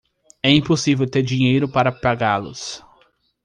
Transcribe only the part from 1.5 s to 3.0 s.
para pagá-los